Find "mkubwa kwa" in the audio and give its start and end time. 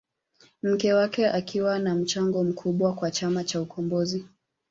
2.43-3.11